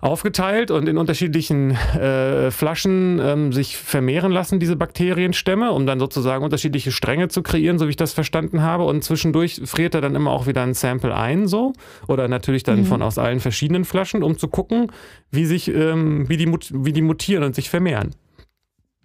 [0.00, 6.42] aufgeteilt und in unterschiedlichen äh, Flaschen ähm, sich vermehren lassen, diese Bakterienstämme, um dann sozusagen
[6.42, 8.84] unterschiedliche Stränge zu kreieren, so wie ich das verstanden habe.
[8.84, 11.74] Und zwischendurch friert er dann immer auch wieder ein Sample ein, so.
[12.08, 12.86] Oder natürlich dann mhm.
[12.86, 14.90] von aus allen verschiedenen Flaschen, um zu gucken,
[15.30, 18.14] wie sich, ähm, wie, die, wie die mutieren und sich vermehren.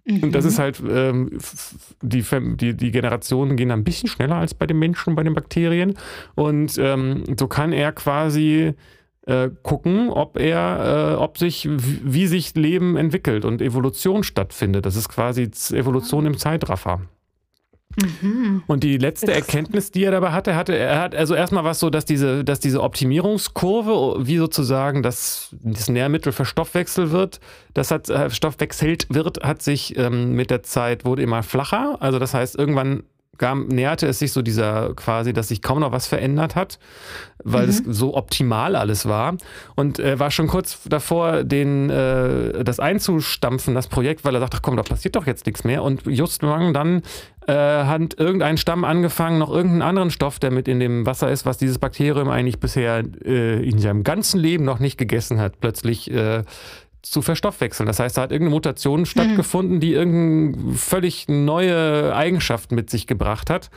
[0.05, 0.23] Mhm.
[0.23, 1.29] Und das ist halt, ähm,
[2.01, 2.23] die,
[2.55, 5.95] die, die Generationen gehen ein bisschen schneller als bei den Menschen und bei den Bakterien.
[6.35, 8.75] Und ähm, so kann er quasi
[9.25, 14.85] äh, gucken, ob er, äh, ob sich, wie sich Leben entwickelt und Evolution stattfindet.
[14.85, 17.01] Das ist quasi Evolution im Zeitraffer.
[18.21, 18.63] Mhm.
[18.67, 21.89] Und die letzte Erkenntnis, die er dabei hatte, hatte, er hat also erstmal was so,
[21.89, 27.39] dass diese, dass diese Optimierungskurve, wie sozusagen das, das Nährmittel verstoffwechselt wird,
[27.73, 31.97] das hat äh, verstoffwechselt wird, hat sich ähm, mit der Zeit wurde immer flacher.
[32.01, 33.03] Also das heißt, irgendwann
[33.37, 36.79] kam, näherte es sich so dieser quasi, dass sich kaum noch was verändert hat,
[37.43, 37.69] weil mhm.
[37.69, 39.35] es so optimal alles war.
[39.75, 44.59] Und äh, war schon kurz davor, den, äh, das einzustampfen, das Projekt, weil er sagte,
[44.61, 45.83] komm, da passiert doch jetzt nichts mehr.
[45.83, 47.01] Und just dann
[47.47, 51.45] äh, hat irgendein Stamm angefangen, noch irgendeinen anderen Stoff, der mit in dem Wasser ist,
[51.45, 56.09] was dieses Bakterium eigentlich bisher äh, in seinem ganzen Leben noch nicht gegessen hat, plötzlich
[56.11, 56.43] äh,
[57.05, 57.87] zu verstoffwechseln.
[57.87, 59.05] Das heißt, da hat irgendeine Mutation mhm.
[59.05, 63.69] stattgefunden, die irgendeine völlig neue Eigenschaft mit sich gebracht hat.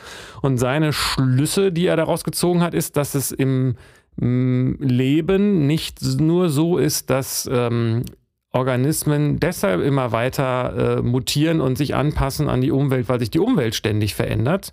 [0.43, 3.77] Und seine Schlüsse, die er daraus gezogen hat, ist, dass es im
[4.21, 8.03] Leben nicht nur so ist, dass ähm,
[8.51, 13.39] Organismen deshalb immer weiter äh, mutieren und sich anpassen an die Umwelt, weil sich die
[13.39, 14.73] Umwelt ständig verändert.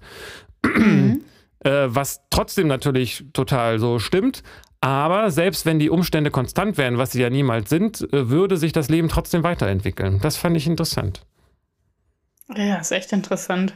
[0.63, 1.21] Mhm.
[1.59, 4.43] Äh, was trotzdem natürlich total so stimmt,
[4.81, 8.71] aber selbst wenn die Umstände konstant wären, was sie ja niemals sind, äh, würde sich
[8.71, 10.19] das Leben trotzdem weiterentwickeln.
[10.21, 11.25] Das fand ich interessant.
[12.55, 13.73] Ja, ist echt interessant.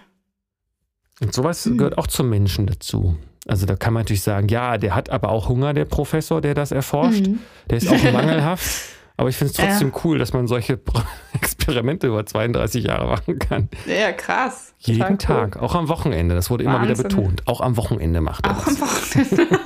[1.21, 1.77] Und sowas hm.
[1.77, 3.17] gehört auch zum Menschen dazu.
[3.47, 6.53] Also da kann man natürlich sagen, ja, der hat aber auch Hunger, der Professor, der
[6.53, 7.27] das erforscht.
[7.27, 7.39] Mhm.
[7.69, 8.98] Der ist auch mangelhaft.
[9.19, 10.01] Aber ich finde es trotzdem ja.
[10.05, 10.79] cool, dass man solche
[11.34, 13.67] Experimente über 32 Jahre machen kann.
[13.86, 14.73] Ja, krass.
[14.77, 15.17] Jeden cool.
[15.17, 16.36] Tag, auch am Wochenende.
[16.36, 16.97] Das wurde immer Wahnsinn.
[16.97, 17.45] wieder betont.
[17.45, 18.82] Auch am Wochenende macht er auch das.
[18.82, 19.58] Am Wochenende.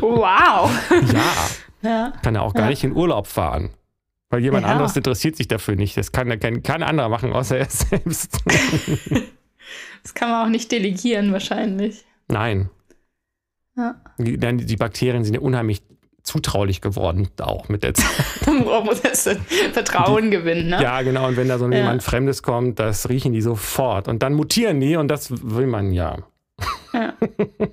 [0.02, 0.70] wow.
[1.82, 1.88] Ja.
[1.88, 2.12] ja.
[2.22, 2.70] Kann er auch gar ja.
[2.70, 3.70] nicht in Urlaub fahren.
[4.28, 4.72] Weil jemand ja.
[4.72, 5.96] anderes interessiert sich dafür nicht.
[5.96, 8.38] Das kann, kann kein anderer machen, außer er selbst.
[10.02, 12.04] das kann man auch nicht delegieren, wahrscheinlich.
[12.28, 12.68] Nein.
[13.76, 13.94] Ja.
[14.18, 15.82] Die, die Bakterien sind ja unheimlich
[16.24, 18.06] zutraulich geworden, auch mit der Zeit.
[18.46, 19.28] Man muss jetzt
[19.72, 20.82] Vertrauen gewinnen, ne?
[20.82, 21.28] Ja, genau.
[21.28, 21.78] Und wenn da so ja.
[21.78, 24.08] jemand Fremdes kommt, das riechen die sofort.
[24.08, 26.16] Und dann mutieren die und das will man ja.
[26.92, 27.12] Ja,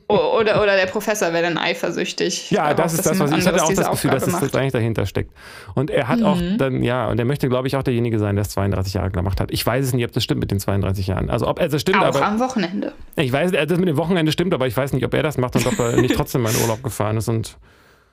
[0.08, 2.50] oder, oder der Professor wäre dann eifersüchtig.
[2.50, 5.32] Ja, das ist das, was ich, hatte auch das Gefühl, dass das eigentlich dahinter steckt.
[5.76, 6.26] Und er hat mhm.
[6.26, 9.12] auch dann, ja, und er möchte, glaube ich, auch derjenige sein, der es 32 Jahre
[9.12, 9.52] gemacht hat.
[9.52, 11.30] Ich weiß es nicht, ob das stimmt mit den 32 Jahren.
[11.30, 12.26] Also ob also stimmt, auch aber.
[12.26, 12.94] am Wochenende.
[13.16, 15.56] Ich weiß, das mit dem Wochenende stimmt, aber ich weiß nicht, ob er das macht
[15.56, 17.58] und ob er nicht trotzdem mal in Urlaub gefahren ist und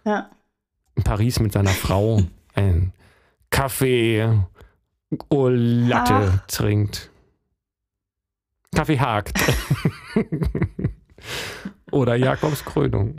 [0.05, 0.31] ja.
[0.97, 2.23] in Paris mit seiner Frau
[2.55, 2.93] ein
[3.51, 4.29] Kaffee
[5.31, 7.11] Latte trinkt.
[8.75, 9.39] Kaffee hakt.
[11.91, 13.17] Oder Jakobs Krönung.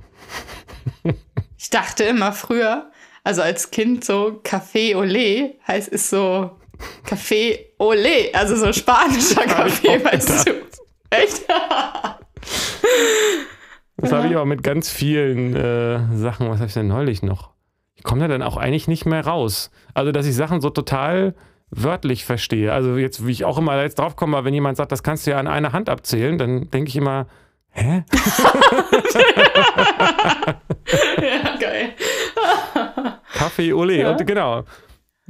[1.58, 2.92] Ich dachte immer früher,
[3.24, 6.58] also als Kind so Café Olé heißt es so
[7.06, 10.52] Café Olé, also so spanischer Kaffee, weißt du.
[11.10, 11.42] Echt?
[14.02, 17.52] das habe ich auch mit ganz vielen äh, Sachen, was habe ich denn neulich noch?
[17.96, 19.72] Ich komme da dann auch eigentlich nicht mehr raus.
[19.94, 21.36] Also, dass ich Sachen so total
[21.72, 22.74] wörtlich verstehe.
[22.74, 25.32] Also jetzt, wie ich auch immer jetzt drauf komme, wenn jemand sagt, das kannst du
[25.32, 27.28] ja an einer Hand abzählen, dann denke ich immer,
[27.72, 28.04] hä?
[31.22, 31.90] ja, geil.
[33.34, 34.12] Kaffee Ole, ja.
[34.12, 34.64] und genau.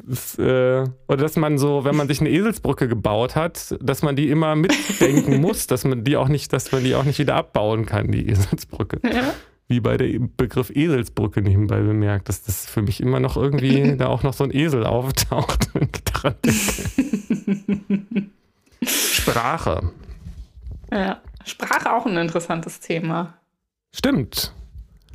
[0.06, 4.16] Das, äh, oder dass man so, wenn man sich eine Eselsbrücke gebaut hat, dass man
[4.16, 7.36] die immer mitdenken muss, dass man die auch nicht, dass man die auch nicht wieder
[7.36, 9.00] abbauen kann, die Eselsbrücke.
[9.04, 9.34] Ja
[9.70, 14.08] wie bei der Begriff Eselsbrücke nebenbei bemerkt, dass das für mich immer noch irgendwie da
[14.08, 15.70] auch noch so ein Esel auftaucht.
[18.84, 19.92] Sprache.
[20.92, 23.36] Ja, Sprache auch ein interessantes Thema.
[23.96, 24.54] Stimmt.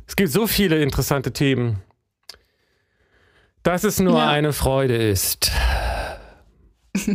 [0.07, 1.81] Es gibt so viele interessante Themen.
[3.65, 4.29] Dass es nur ja.
[4.29, 5.51] eine Freude ist.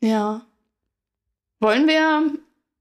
[0.00, 0.42] ja.
[1.60, 2.30] Wollen wir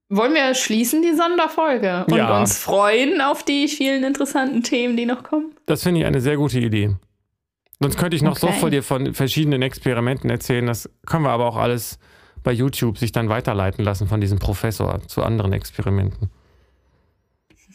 [0.09, 2.37] wollen wir schließen die Sonderfolge und ja.
[2.37, 5.55] uns freuen auf die vielen interessanten Themen, die noch kommen?
[5.65, 6.97] Das finde ich eine sehr gute Idee.
[7.79, 8.51] Sonst könnte ich noch okay.
[8.51, 10.65] so vor dir von verschiedenen Experimenten erzählen.
[10.65, 11.97] Das können wir aber auch alles
[12.43, 16.29] bei YouTube sich dann weiterleiten lassen von diesem Professor zu anderen Experimenten.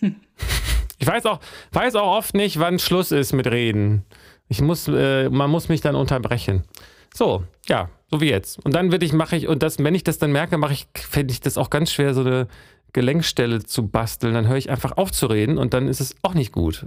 [0.00, 0.16] Hm.
[0.98, 1.40] Ich weiß auch,
[1.72, 4.04] weiß auch oft nicht, wann Schluss ist mit Reden.
[4.48, 6.64] Ich muss, äh, man muss mich dann unterbrechen.
[7.14, 8.64] So, ja, so wie jetzt.
[8.64, 10.88] Und dann würde ich, mache ich, und das, wenn ich das dann merke, mache ich,
[10.94, 12.48] fände ich das auch ganz schwer, so eine
[12.92, 14.34] Gelenkstelle zu basteln.
[14.34, 16.86] Dann höre ich einfach auf zu reden und dann ist es auch nicht gut.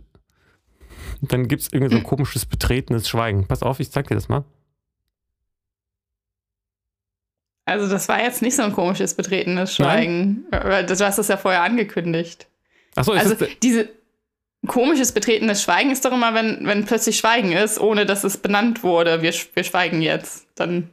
[1.21, 3.47] dann gibt es irgendwie so ein komisches, betretenes Schweigen.
[3.47, 4.43] Pass auf, ich zeig dir das mal.
[7.65, 10.45] Also, das war jetzt nicht so ein komisches, betretenes Schweigen.
[10.51, 10.87] Nein?
[10.87, 12.47] Du hast das ja vorher angekündigt.
[12.95, 13.89] Achso, ist also, diese
[14.67, 18.83] komisches, betretenes Schweigen ist doch immer, wenn, wenn plötzlich Schweigen ist, ohne dass es benannt
[18.83, 19.21] wurde.
[19.21, 20.47] Wir, wir schweigen jetzt.
[20.55, 20.89] Dann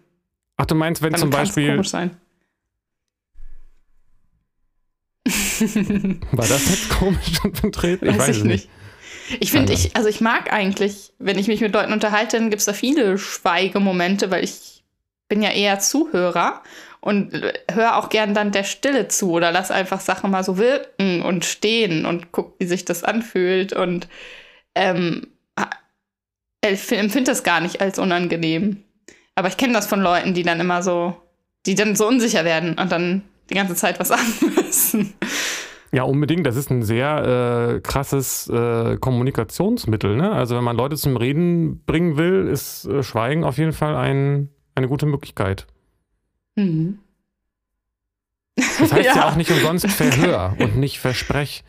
[0.57, 1.71] Ach, du meinst, wenn zum Beispiel.
[1.71, 2.17] Komisch sein.
[6.33, 8.07] War das jetzt komisch und betreten?
[8.07, 8.69] Ich weiß, weiß ich nicht.
[9.41, 12.61] Ich finde, ich, also ich mag eigentlich, wenn ich mich mit Leuten unterhalte, dann gibt
[12.61, 14.83] es da viele Schweigemomente, weil ich
[15.29, 16.63] bin ja eher Zuhörer
[17.09, 17.33] und
[17.73, 21.47] höre auch gern dann der Stille zu oder lass einfach Sachen mal so wirken und
[21.47, 24.09] stehen und guck, wie sich das anfühlt und
[24.75, 25.29] ähm,
[26.61, 28.85] empfinde das gar nicht als unangenehm.
[29.35, 31.17] Aber ich kenne das von Leuten, die dann immer so,
[31.65, 35.15] die dann so unsicher werden und dann die ganze Zeit was sagen müssen.
[35.93, 36.47] Ja, unbedingt.
[36.47, 40.15] Das ist ein sehr äh, krasses äh, Kommunikationsmittel.
[40.15, 40.31] Ne?
[40.31, 44.51] Also wenn man Leute zum Reden bringen will, ist äh, Schweigen auf jeden Fall ein,
[44.75, 45.67] eine gute Möglichkeit.
[46.59, 46.99] Mhm.
[48.57, 49.15] Das heißt ja.
[49.15, 51.63] ja auch nicht umsonst Verhör und nicht Versprech.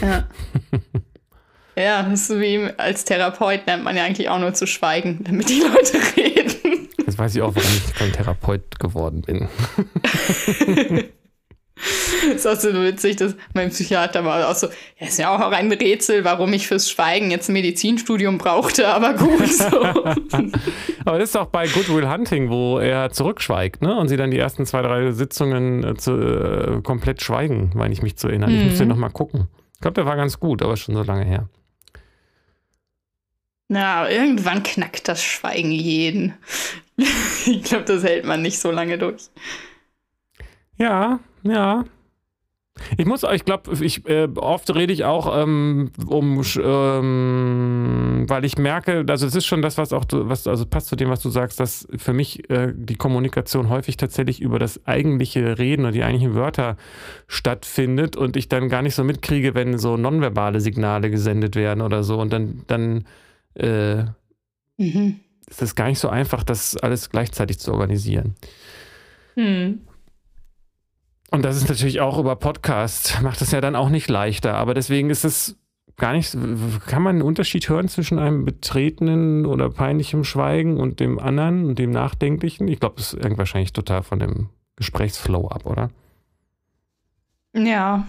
[0.00, 0.28] Ja.
[1.76, 5.60] ja, ist wie als Therapeut nennt man ja eigentlich auch nur zu schweigen, damit die
[5.60, 6.88] Leute reden.
[7.04, 9.48] Jetzt weiß ich auch, warum ich kein Therapeut geworden bin.
[12.34, 15.72] Ist auch so witzig, dass mein Psychiater war auch so, ja, ist ja auch ein
[15.72, 19.38] Rätsel, warum ich fürs Schweigen jetzt ein Medizinstudium brauchte, aber gut.
[19.58, 20.04] So.
[21.04, 23.96] aber das ist auch bei Goodwill Hunting, wo er zurückschweigt, ne?
[23.96, 28.02] Und sie dann die ersten zwei, drei Sitzungen äh, zu, äh, komplett schweigen, meine ich
[28.02, 28.52] mich zu erinnern.
[28.52, 28.58] Mhm.
[28.58, 29.48] Ich muss den nochmal gucken.
[29.74, 31.48] Ich glaube, der war ganz gut, aber schon so lange her.
[33.68, 36.34] Na, irgendwann knackt das Schweigen jeden.
[37.46, 39.28] ich glaube, das hält man nicht so lange durch.
[40.78, 41.84] Ja, ja.
[42.96, 48.58] Ich muss, ich glaube, ich äh, oft rede ich auch ähm, um, ähm, weil ich
[48.58, 51.30] merke, also es ist schon das, was auch, was also passt zu dem, was du
[51.30, 56.02] sagst, dass für mich äh, die Kommunikation häufig tatsächlich über das eigentliche Reden oder die
[56.02, 56.76] eigentlichen Wörter
[57.26, 62.02] stattfindet und ich dann gar nicht so mitkriege, wenn so nonverbale Signale gesendet werden oder
[62.02, 63.04] so und dann, dann
[63.54, 64.04] äh,
[64.76, 68.34] mhm ist es gar nicht so einfach, das alles gleichzeitig zu organisieren.
[69.34, 69.80] Hm.
[71.30, 74.54] Und das ist natürlich auch über Podcast, macht es ja dann auch nicht leichter.
[74.54, 75.58] Aber deswegen ist es
[75.96, 76.32] gar nicht,
[76.86, 81.78] kann man einen Unterschied hören zwischen einem betretenen oder peinlichem Schweigen und dem anderen und
[81.78, 82.68] dem nachdenklichen?
[82.68, 85.90] Ich glaube, das hängt wahrscheinlich total von dem Gesprächsflow ab, oder?
[87.52, 88.06] Ja,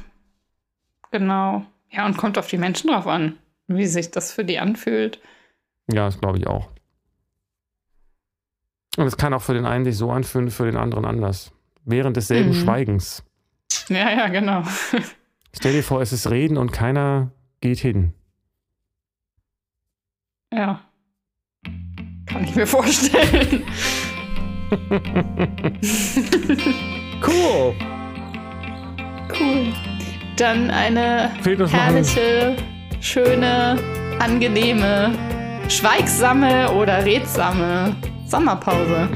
[1.12, 1.66] genau.
[1.92, 5.20] Ja, und kommt auf die Menschen drauf an, wie sich das für die anfühlt.
[5.92, 6.70] Ja, das glaube ich auch.
[8.98, 11.52] Und es kann auch für den einen sich so anfühlen, für den anderen anders.
[11.86, 12.64] Während desselben Mhm.
[12.64, 13.24] Schweigens.
[13.88, 14.64] Ja, ja, genau.
[15.56, 18.14] Stell dir vor, es ist Reden und keiner geht hin.
[20.54, 20.82] Ja.
[22.26, 23.64] Kann ich mir vorstellen.
[27.22, 27.76] Cool.
[29.38, 29.74] Cool.
[30.38, 32.56] Dann eine herrliche,
[33.02, 33.78] schöne,
[34.20, 35.12] angenehme,
[35.68, 37.96] schweigsame oder redsame
[38.28, 39.10] Sommerpause.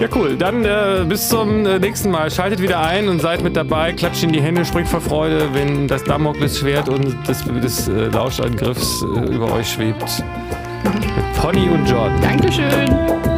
[0.00, 0.36] Ja, cool.
[0.36, 2.30] Dann äh, bis zum äh, nächsten Mal.
[2.30, 3.92] Schaltet wieder ein und seid mit dabei.
[3.92, 9.34] Klatscht in die Hände, springt vor Freude, wenn das Damoklesschwert und des, äh, Lauschangriffs äh,
[9.34, 10.22] über euch schwebt.
[10.84, 12.20] Mit Pony und Jordan.
[12.20, 13.35] Dankeschön.